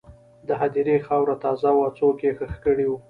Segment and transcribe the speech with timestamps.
[0.47, 2.97] د هدیرې خاوره تازه وه، څوک یې ښخ کړي وو.